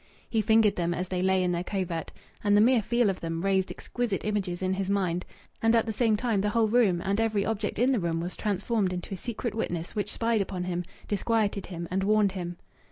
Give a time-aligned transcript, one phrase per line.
[0.27, 2.11] He fingered them as they lay in their covert,
[2.43, 5.27] and the mere feel of them, raised exquisite images in his mind;
[5.61, 8.35] and at the same time the whole room and every object in the room was
[8.35, 12.57] transformed into a secret witness which spied upon him, disquieted him, and warned him.